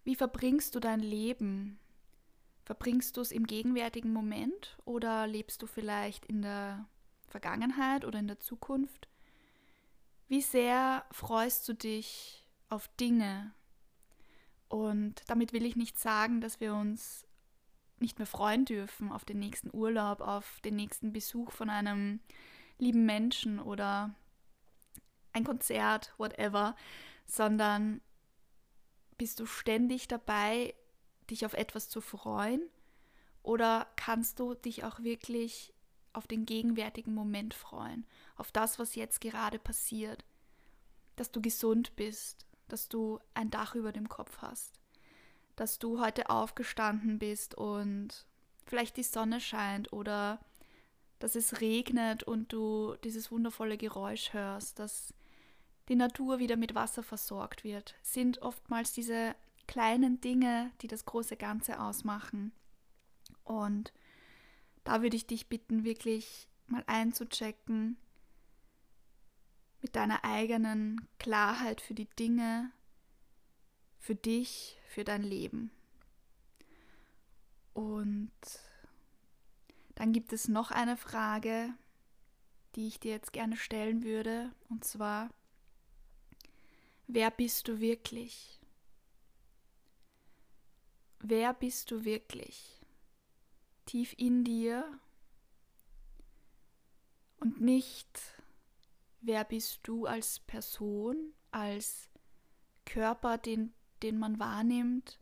wie 0.03 0.15
verbringst 0.15 0.73
du 0.73 0.79
dein 0.79 1.01
Leben? 1.01 1.77
Verbringst 2.65 3.15
du 3.15 3.21
es 3.21 3.31
im 3.31 3.45
gegenwärtigen 3.45 4.11
Moment 4.11 4.75
oder 4.85 5.27
lebst 5.27 5.61
du 5.61 5.67
vielleicht 5.67 6.25
in 6.25 6.41
der 6.41 6.87
Vergangenheit 7.27 8.05
oder 8.05 8.17
in 8.17 8.27
der 8.27 8.39
Zukunft? 8.39 9.07
Wie 10.27 10.41
sehr 10.41 11.05
freust 11.11 11.69
du 11.69 11.73
dich 11.73 12.43
auf 12.69 12.87
Dinge? 12.99 13.51
Und 14.67 15.21
damit 15.27 15.53
will 15.53 15.67
ich 15.67 15.75
nicht 15.75 15.99
sagen, 15.99 16.41
dass 16.41 16.59
wir 16.59 16.73
uns 16.73 17.27
nicht 17.99 18.17
mehr 18.17 18.25
freuen 18.25 18.65
dürfen 18.65 19.11
auf 19.11 19.25
den 19.25 19.37
nächsten 19.37 19.69
Urlaub, 19.71 20.21
auf 20.21 20.59
den 20.61 20.75
nächsten 20.75 21.13
Besuch 21.13 21.51
von 21.51 21.69
einem 21.69 22.19
lieben 22.81 23.05
Menschen 23.05 23.59
oder 23.59 24.13
ein 25.33 25.43
Konzert, 25.43 26.13
whatever, 26.17 26.75
sondern 27.25 28.01
bist 29.17 29.39
du 29.39 29.45
ständig 29.45 30.07
dabei, 30.07 30.73
dich 31.29 31.45
auf 31.45 31.53
etwas 31.53 31.89
zu 31.89 32.01
freuen? 32.01 32.61
Oder 33.43 33.87
kannst 33.95 34.39
du 34.39 34.53
dich 34.55 34.83
auch 34.83 34.99
wirklich 34.99 35.73
auf 36.13 36.27
den 36.27 36.45
gegenwärtigen 36.45 37.13
Moment 37.13 37.53
freuen, 37.53 38.05
auf 38.35 38.51
das, 38.51 38.79
was 38.79 38.95
jetzt 38.95 39.21
gerade 39.21 39.59
passiert, 39.59 40.25
dass 41.15 41.31
du 41.31 41.41
gesund 41.41 41.95
bist, 41.95 42.45
dass 42.67 42.89
du 42.89 43.19
ein 43.33 43.49
Dach 43.49 43.75
über 43.75 43.91
dem 43.91 44.09
Kopf 44.09 44.39
hast, 44.39 44.79
dass 45.55 45.79
du 45.79 46.01
heute 46.01 46.29
aufgestanden 46.29 47.19
bist 47.19 47.55
und 47.55 48.25
vielleicht 48.65 48.97
die 48.97 49.03
Sonne 49.03 49.39
scheint 49.39 49.93
oder 49.93 50.39
dass 51.21 51.35
es 51.35 51.61
regnet 51.61 52.23
und 52.23 52.51
du 52.51 52.95
dieses 53.03 53.31
wundervolle 53.31 53.77
Geräusch 53.77 54.33
hörst, 54.33 54.79
dass 54.79 55.13
die 55.87 55.95
Natur 55.95 56.39
wieder 56.39 56.57
mit 56.57 56.73
Wasser 56.73 57.03
versorgt 57.03 57.63
wird, 57.63 57.95
sind 58.01 58.41
oftmals 58.41 58.91
diese 58.91 59.35
kleinen 59.67 60.19
Dinge, 60.19 60.71
die 60.81 60.87
das 60.87 61.05
große 61.05 61.37
Ganze 61.37 61.79
ausmachen. 61.79 62.51
Und 63.43 63.93
da 64.83 65.03
würde 65.03 65.15
ich 65.15 65.27
dich 65.27 65.47
bitten, 65.47 65.83
wirklich 65.83 66.47
mal 66.65 66.83
einzuchecken 66.87 67.97
mit 69.81 69.95
deiner 69.95 70.23
eigenen 70.23 71.07
Klarheit 71.19 71.81
für 71.81 71.93
die 71.93 72.09
Dinge, 72.17 72.71
für 73.99 74.15
dich, 74.15 74.79
für 74.87 75.03
dein 75.03 75.23
Leben. 75.23 75.71
Und 77.73 78.31
dann 79.95 80.13
gibt 80.13 80.33
es 80.33 80.47
noch 80.47 80.71
eine 80.71 80.97
Frage, 80.97 81.73
die 82.75 82.87
ich 82.87 82.99
dir 82.99 83.11
jetzt 83.11 83.33
gerne 83.33 83.57
stellen 83.57 84.03
würde, 84.03 84.51
und 84.69 84.83
zwar, 84.85 85.29
wer 87.07 87.31
bist 87.31 87.67
du 87.67 87.79
wirklich? 87.79 88.59
Wer 91.19 91.53
bist 91.53 91.91
du 91.91 92.05
wirklich? 92.05 92.81
Tief 93.85 94.15
in 94.17 94.43
dir 94.43 94.99
und 97.39 97.59
nicht, 97.61 98.19
wer 99.19 99.43
bist 99.43 99.81
du 99.83 100.05
als 100.05 100.39
Person, 100.39 101.33
als 101.51 102.09
Körper, 102.85 103.37
den, 103.37 103.73
den 104.01 104.17
man 104.17 104.39
wahrnimmt, 104.39 105.19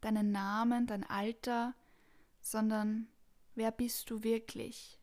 deinen 0.00 0.32
Namen, 0.32 0.86
dein 0.86 1.04
Alter, 1.04 1.74
sondern 2.40 3.08
wer 3.54 3.70
bist 3.70 4.10
du 4.10 4.22
wirklich? 4.22 4.98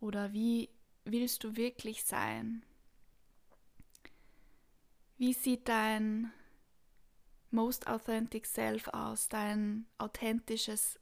Oder 0.00 0.32
wie 0.32 0.70
willst 1.04 1.44
du 1.44 1.56
wirklich 1.56 2.04
sein? 2.04 2.64
Wie 5.16 5.32
sieht 5.32 5.68
dein 5.68 6.32
most 7.50 7.88
authentic 7.88 8.46
self 8.46 8.88
aus, 8.88 9.28
dein 9.28 9.86
authentisches, 9.98 11.00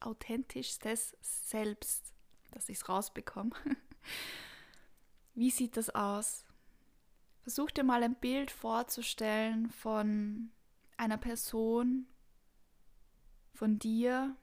authentischstes 0.00 1.16
Selbst, 1.20 2.14
dass 2.50 2.68
ich 2.68 2.78
es 2.78 2.88
rausbekomme? 2.88 3.52
Wie 5.34 5.50
sieht 5.50 5.76
das 5.76 5.90
aus? 5.90 6.44
Versuch 7.42 7.70
dir 7.70 7.84
mal 7.84 8.02
ein 8.02 8.14
Bild 8.14 8.50
vorzustellen 8.50 9.70
von 9.70 10.50
einer 10.96 11.18
Person, 11.18 12.06
von 13.52 13.78
dir, 13.78 14.36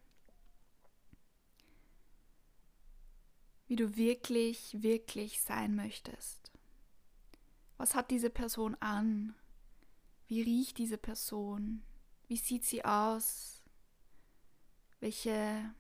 wie 3.70 3.76
du 3.76 3.96
wirklich, 3.96 4.82
wirklich 4.82 5.42
sein 5.42 5.76
möchtest. 5.76 6.52
Was 7.78 7.94
hat 7.94 8.10
diese 8.10 8.32
Person 8.32 8.76
an? 8.80 9.36
Wie 10.26 10.42
riecht 10.42 10.80
diese 10.80 10.98
Person? 10.98 11.84
Wie 12.28 12.36
sieht 12.36 12.66
sie 12.66 12.84
aus? 12.84 13.62
Welche 15.00 15.72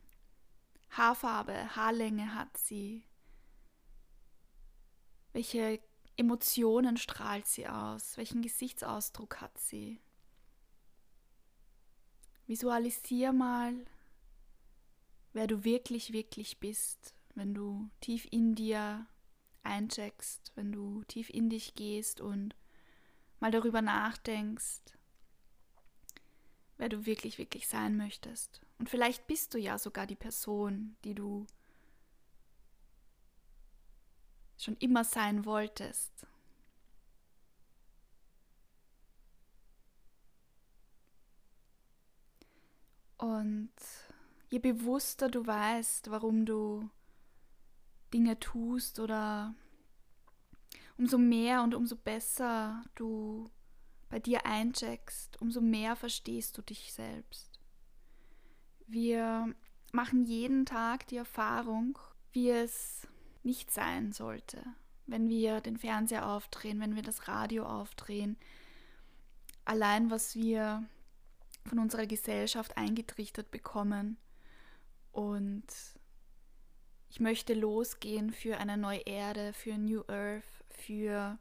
Haarfarbe, 0.91 1.75
Haarlänge 1.75 2.36
hat 2.36 2.55
sie? 2.58 3.03
Welche 5.34 5.79
Emotionen 6.15 6.96
strahlt 6.96 7.48
sie 7.48 7.67
aus? 7.67 8.17
Welchen 8.17 8.43
Gesichtsausdruck 8.43 9.41
hat 9.41 9.58
sie? 9.58 10.00
Visualisier 12.46 13.34
mal, 13.34 13.74
wer 15.34 15.48
du 15.48 15.63
wirklich, 15.63 16.13
wirklich 16.13 16.60
bist, 16.60 17.15
wenn 17.39 17.53
du 17.53 17.89
tief 18.01 18.27
in 18.31 18.53
dir 18.53 19.08
eincheckst, 19.63 20.51
wenn 20.55 20.74
du 20.74 21.05
tief 21.05 21.29
in 21.29 21.50
dich 21.50 21.74
gehst 21.74 22.19
und 22.19 22.53
mal 23.39 23.50
darüber 23.50 23.81
nachdenkst, 23.81 24.81
wer 26.75 26.89
du 26.89 27.05
wirklich, 27.05 27.38
wirklich 27.38 27.69
sein 27.69 27.96
möchtest. 27.96 28.60
Und 28.77 28.89
vielleicht 28.89 29.25
bist 29.25 29.53
du 29.53 29.58
ja 29.58 29.77
sogar 29.77 30.05
die 30.05 30.17
Person, 30.17 30.98
die 31.05 31.15
du 31.15 31.48
schon 34.58 34.75
immer 34.75 35.05
sein 35.05 35.46
wolltest. 35.46 36.27
Und 43.15 43.72
je 44.50 44.60
bewusster 44.60 45.30
du 45.30 45.47
weißt, 45.47 46.12
warum 46.12 46.45
du 46.45 46.89
Dinge 48.13 48.39
tust 48.39 49.00
oder 49.00 49.56
umso 50.98 51.17
mehr 51.17 51.63
und 51.63 51.76
umso 51.76 51.95
besser 51.95 52.84
du 52.95 53.50
bei 54.10 54.19
dir 54.19 54.45
eincheckst, 54.45 55.39
umso 55.41 55.62
mehr 55.62 55.95
verstehst 55.95 56.58
du 56.58 56.62
dich 56.62 56.93
selbst. 56.93 57.60
Wir 58.88 59.54
machen 59.91 60.24
jeden 60.24 60.65
Tag 60.65 61.08
die 61.08 61.17
Erfahrung, 61.17 61.98
wie 62.32 62.50
es 62.50 63.08
nicht 63.43 63.72
sein 63.72 64.12
sollte, 64.12 64.63
wenn 65.06 65.30
wir 65.30 65.62
den 65.62 65.78
Fernseher 65.78 66.28
aufdrehen, 66.28 66.80
wenn 66.80 66.95
wir 66.95 67.04
das 67.04 67.28
Radio 67.28 67.65
aufdrehen. 67.65 68.38
Allein 69.65 70.10
was 70.10 70.36
wir 70.36 70.88
von 71.65 71.80
unserer 71.80 72.08
Gesellschaft 72.08 72.78
eingetrichtert 72.78 73.52
bekommen. 73.52 74.17
Und 75.12 75.65
ich 77.10 77.19
möchte 77.19 77.54
losgehen 77.54 78.32
für 78.32 78.58
eine 78.58 78.78
neue 78.78 79.02
Erde, 79.02 79.54
für 79.54 79.78
New 79.78 80.04
Earth, 80.08 80.43
für, 80.69 81.39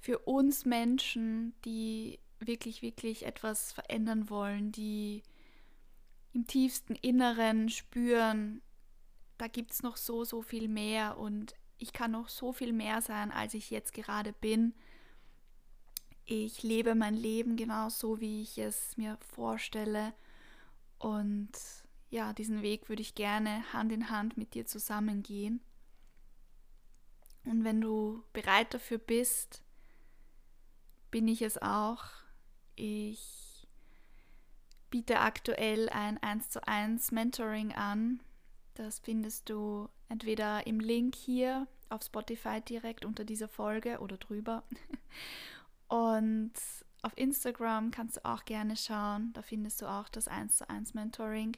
für 0.00 0.18
uns 0.20 0.64
Menschen, 0.64 1.54
die 1.64 2.18
wirklich, 2.40 2.82
wirklich 2.82 3.24
etwas 3.24 3.72
verändern 3.72 4.28
wollen, 4.28 4.72
die 4.72 5.22
im 6.32 6.46
tiefsten 6.46 6.94
Inneren 6.96 7.68
spüren, 7.70 8.60
da 9.38 9.46
gibt 9.48 9.72
es 9.72 9.82
noch 9.82 9.96
so, 9.96 10.24
so 10.24 10.42
viel 10.42 10.68
mehr 10.68 11.18
und 11.18 11.54
ich 11.78 11.92
kann 11.92 12.10
noch 12.10 12.28
so 12.28 12.52
viel 12.52 12.72
mehr 12.72 13.00
sein, 13.00 13.30
als 13.30 13.54
ich 13.54 13.70
jetzt 13.70 13.92
gerade 13.92 14.32
bin. 14.32 14.74
Ich 16.24 16.62
lebe 16.62 16.94
mein 16.94 17.14
Leben 17.14 17.56
genau 17.56 17.88
so, 17.90 18.20
wie 18.20 18.42
ich 18.42 18.58
es 18.58 18.96
mir 18.96 19.18
vorstelle. 19.20 20.14
Und 20.98 21.52
ja, 22.10 22.32
diesen 22.32 22.62
Weg 22.62 22.88
würde 22.88 23.02
ich 23.02 23.14
gerne 23.14 23.72
Hand 23.72 23.92
in 23.92 24.10
Hand 24.10 24.36
mit 24.36 24.54
dir 24.54 24.66
zusammengehen. 24.66 25.60
Und 27.44 27.64
wenn 27.64 27.80
du 27.80 28.22
bereit 28.32 28.74
dafür 28.74 28.98
bist, 28.98 29.62
bin 31.10 31.28
ich 31.28 31.42
es 31.42 31.60
auch. 31.60 32.04
Ich 32.74 33.68
biete 34.90 35.20
aktuell 35.20 35.88
ein 35.88 36.18
1 36.22 36.50
zu 36.50 36.66
1 36.66 37.12
Mentoring 37.12 37.72
an. 37.72 38.20
Das 38.74 38.98
findest 38.98 39.48
du 39.48 39.88
entweder 40.08 40.66
im 40.66 40.80
Link 40.80 41.14
hier 41.14 41.66
auf 41.88 42.02
Spotify 42.02 42.60
direkt 42.60 43.04
unter 43.04 43.24
dieser 43.24 43.48
Folge 43.48 44.00
oder 44.00 44.16
drüber 44.16 44.64
Und 45.88 46.52
auf 47.02 47.12
Instagram 47.16 47.90
kannst 47.90 48.16
du 48.16 48.24
auch 48.24 48.44
gerne 48.44 48.76
schauen, 48.76 49.32
da 49.34 49.42
findest 49.42 49.82
du 49.82 49.86
auch 49.86 50.08
das 50.08 50.28
1 50.28 50.58
zu 50.58 50.68
1 50.68 50.94
Mentoring. 50.94 51.56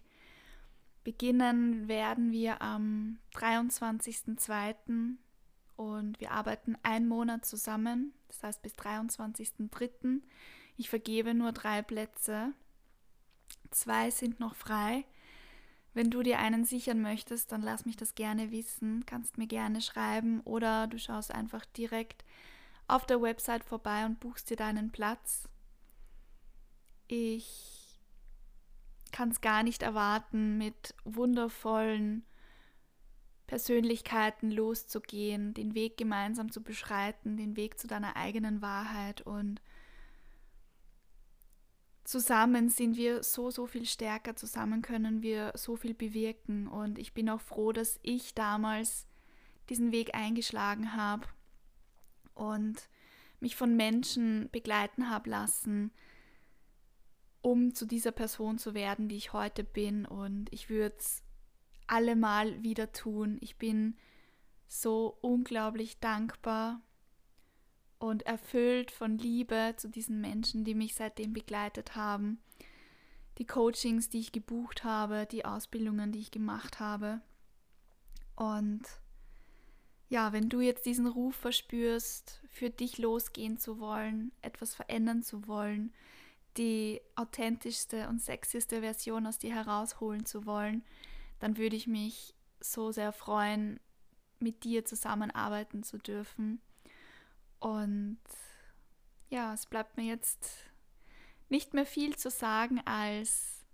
Beginnen 1.04 1.88
werden 1.88 2.32
wir 2.32 2.61
am 2.61 3.18
23.02. 3.34 5.16
und 5.76 6.20
wir 6.20 6.32
arbeiten 6.32 6.76
einen 6.82 7.08
Monat 7.08 7.46
zusammen, 7.46 8.12
das 8.28 8.42
heißt 8.42 8.62
bis 8.62 8.74
23.03. 8.74 10.20
Ich 10.76 10.88
vergebe 10.88 11.34
nur 11.34 11.52
drei 11.52 11.82
Plätze, 11.82 12.52
zwei 13.70 14.11
sind 14.11 14.40
noch 14.40 14.54
frei. 14.54 15.04
Wenn 15.94 16.11
du 16.11 16.22
dir 16.22 16.38
einen 16.38 16.64
sichern 16.64 17.00
möchtest, 17.00 17.50
dann 17.50 17.62
lass 17.62 17.87
mich 17.87 17.96
das 17.96 18.14
gerne 18.14 18.50
wissen, 18.50 19.04
kannst 19.06 19.38
mir 19.38 19.46
gerne 19.46 19.80
schreiben 19.80 20.40
oder 20.42 20.87
du 20.87 20.98
schaust 20.98 21.32
einfach 21.32 21.64
direkt 21.64 22.24
auf 22.87 23.06
der 23.06 23.20
Website 23.20 23.64
vorbei 23.64 24.06
und 24.06 24.20
buchst 24.20 24.50
dir 24.50 24.56
deinen 24.56 24.92
Platz. 24.92 25.48
Ich 27.08 27.88
kann 29.12 29.30
es 29.30 29.40
gar 29.40 29.62
nicht 29.62 29.82
erwarten, 29.82 30.58
mit 30.58 30.94
wundervollen 31.04 32.24
Persönlichkeiten 33.46 34.50
loszugehen, 34.50 35.54
den 35.54 35.74
Weg 35.74 35.96
gemeinsam 35.96 36.52
zu 36.52 36.62
beschreiten, 36.62 37.36
den 37.36 37.56
Weg 37.56 37.78
zu 37.78 37.86
deiner 37.86 38.14
eigenen 38.14 38.60
Wahrheit. 38.60 39.22
Und 39.22 39.62
zusammen 42.04 42.68
sind 42.68 42.96
wir 42.96 43.22
so, 43.22 43.50
so 43.50 43.66
viel 43.66 43.86
stärker, 43.86 44.36
zusammen 44.36 44.82
können 44.82 45.22
wir 45.22 45.52
so 45.54 45.76
viel 45.76 45.94
bewirken. 45.94 46.68
Und 46.68 46.98
ich 46.98 47.14
bin 47.14 47.30
auch 47.30 47.40
froh, 47.40 47.72
dass 47.72 47.98
ich 48.02 48.34
damals 48.34 49.06
diesen 49.70 49.92
Weg 49.92 50.14
eingeschlagen 50.14 50.94
habe 50.94 51.26
und 52.34 52.88
mich 53.40 53.56
von 53.56 53.76
Menschen 53.76 54.48
begleiten 54.50 55.10
habe 55.10 55.30
lassen, 55.30 55.90
um 57.40 57.74
zu 57.74 57.87
dieser 57.87 58.12
Person 58.12 58.59
zu 58.59 58.74
werden, 58.74 59.09
die 59.09 59.16
ich 59.16 59.33
heute 59.33 59.64
bin. 59.64 60.07
Und 60.07 60.53
ich 60.53 60.68
würde 60.68 60.96
es 60.98 61.22
allemal 61.87 62.62
wieder 62.62 62.92
tun. 62.92 63.38
Ich 63.40 63.57
bin 63.57 63.96
so 64.66 65.16
unglaublich 65.20 65.98
dankbar 66.01 66.81
und 67.98 68.27
erfüllt 68.27 68.90
von 68.90 69.18
Liebe 69.18 69.74
zu 69.77 69.88
diesen 69.88 70.20
Menschen, 70.20 70.64
die 70.64 70.74
mich 70.74 70.94
seitdem 70.94 71.33
begleitet 71.33 71.96
haben. 71.96 72.38
Die 73.38 73.46
Coachings, 73.46 74.09
die 74.09 74.20
ich 74.20 74.33
gebucht 74.33 74.85
habe, 74.85 75.27
die 75.31 75.44
Ausbildungen, 75.44 76.12
die 76.12 76.20
ich 76.20 76.31
gemacht 76.31 76.81
habe. 76.81 77.20
Und 78.37 78.83
ja, 80.09 80.33
wenn 80.33 80.48
du 80.48 80.61
jetzt 80.61 80.87
diesen 80.87 81.07
Ruf 81.07 81.37
verspürst, 81.37 82.40
für 82.48 82.70
dich 82.70 82.98
losgehen 82.98 83.59
zu 83.59 83.79
wollen, 83.79 84.33
etwas 84.42 84.74
verändern 84.74 85.22
zu 85.22 85.46
wollen, 85.46 85.92
die 86.56 87.00
authentischste 87.14 88.08
und 88.08 88.20
sexieste 88.20 88.80
Version 88.80 89.26
aus 89.26 89.38
dir 89.38 89.54
herausholen 89.54 90.26
zu 90.26 90.46
wollen, 90.46 90.84
dann 91.38 91.56
würde 91.56 91.76
ich 91.76 91.87
mich 91.87 92.34
so 92.61 92.90
sehr 92.90 93.12
freuen, 93.12 93.78
mit 94.40 94.64
dir 94.64 94.84
zusammenarbeiten 94.84 95.82
zu 95.82 95.98
dürfen. 95.98 96.61
Und 97.61 98.18
ja, 99.30 99.52
es 99.54 99.66
bleibt 99.66 99.96
mir 99.96 100.04
jetzt 100.06 100.48
nicht 101.48 101.74
mehr 101.74 101.87
viel 101.87 102.16
zu 102.16 102.30
sagen 102.30 102.80
als 102.84 103.64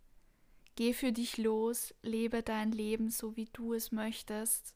geh 0.77 0.93
für 0.93 1.13
dich 1.13 1.39
los, 1.39 1.95
lebe 2.03 2.43
dein 2.43 2.73
Leben 2.73 3.11
so, 3.11 3.37
wie 3.37 3.49
du 3.53 3.75
es 3.75 3.93
möchtest. 3.93 4.75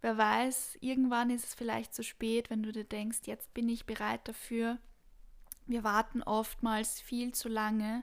Wer 0.00 0.16
weiß, 0.16 0.78
irgendwann 0.80 1.30
ist 1.30 1.44
es 1.44 1.54
vielleicht 1.54 1.94
zu 1.94 2.02
spät, 2.02 2.50
wenn 2.50 2.62
du 2.62 2.72
dir 2.72 2.84
denkst, 2.84 3.20
jetzt 3.24 3.52
bin 3.52 3.68
ich 3.68 3.84
bereit 3.84 4.26
dafür. 4.28 4.78
Wir 5.70 5.84
warten 5.84 6.24
oftmals 6.24 7.00
viel 7.00 7.32
zu 7.32 7.48
lange. 7.48 8.02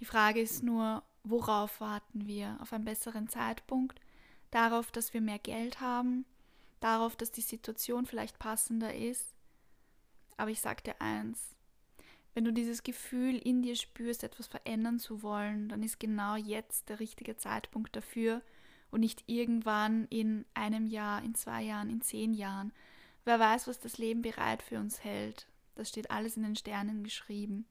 Die 0.00 0.04
Frage 0.04 0.42
ist 0.42 0.62
nur, 0.62 1.02
worauf 1.24 1.80
warten 1.80 2.26
wir? 2.26 2.58
Auf 2.60 2.74
einen 2.74 2.84
besseren 2.84 3.26
Zeitpunkt? 3.26 3.98
Darauf, 4.50 4.92
dass 4.92 5.14
wir 5.14 5.22
mehr 5.22 5.38
Geld 5.38 5.80
haben? 5.80 6.26
Darauf, 6.80 7.16
dass 7.16 7.32
die 7.32 7.40
Situation 7.40 8.04
vielleicht 8.04 8.38
passender 8.38 8.94
ist? 8.94 9.32
Aber 10.36 10.50
ich 10.50 10.60
sage 10.60 10.82
dir 10.82 11.00
eins, 11.00 11.56
wenn 12.34 12.44
du 12.44 12.52
dieses 12.52 12.82
Gefühl 12.82 13.38
in 13.38 13.62
dir 13.62 13.74
spürst, 13.74 14.22
etwas 14.22 14.46
verändern 14.46 14.98
zu 14.98 15.22
wollen, 15.22 15.70
dann 15.70 15.82
ist 15.82 15.98
genau 15.98 16.36
jetzt 16.36 16.90
der 16.90 17.00
richtige 17.00 17.38
Zeitpunkt 17.38 17.96
dafür 17.96 18.42
und 18.90 19.00
nicht 19.00 19.24
irgendwann 19.26 20.04
in 20.08 20.44
einem 20.52 20.86
Jahr, 20.86 21.22
in 21.22 21.34
zwei 21.34 21.62
Jahren, 21.62 21.88
in 21.88 22.02
zehn 22.02 22.34
Jahren. 22.34 22.74
Wer 23.24 23.40
weiß, 23.40 23.68
was 23.68 23.80
das 23.80 23.96
Leben 23.96 24.20
bereit 24.20 24.62
für 24.62 24.78
uns 24.78 25.02
hält. 25.02 25.46
Das 25.78 25.90
steht 25.90 26.10
alles 26.10 26.36
in 26.36 26.42
den 26.42 26.56
Sternen 26.56 27.04
geschrieben. 27.04 27.64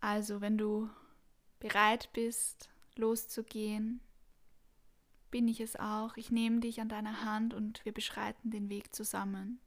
Also, 0.00 0.40
wenn 0.40 0.56
du 0.56 0.88
bereit 1.58 2.08
bist, 2.14 2.70
loszugehen, 2.96 4.00
bin 5.30 5.48
ich 5.48 5.60
es 5.60 5.76
auch. 5.76 6.16
Ich 6.16 6.30
nehme 6.30 6.60
dich 6.60 6.80
an 6.80 6.88
deiner 6.88 7.26
Hand 7.26 7.52
und 7.52 7.84
wir 7.84 7.92
beschreiten 7.92 8.50
den 8.50 8.70
Weg 8.70 8.94
zusammen. 8.94 9.60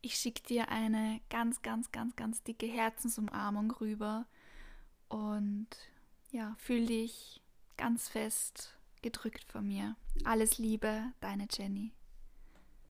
Ich 0.00 0.14
schicke 0.14 0.44
dir 0.44 0.68
eine 0.68 1.20
ganz, 1.30 1.62
ganz, 1.62 1.90
ganz, 1.90 2.14
ganz 2.14 2.44
dicke 2.44 2.66
Herzensumarmung 2.66 3.72
rüber 3.72 4.26
und 5.08 5.66
ja, 6.30 6.54
fühl 6.58 6.86
dich 6.86 7.42
ganz 7.76 8.08
fest 8.08 8.78
gedrückt 9.02 9.50
von 9.50 9.66
mir. 9.66 9.96
Alles 10.22 10.58
Liebe, 10.58 11.12
deine 11.20 11.48
Jenny. 11.50 11.92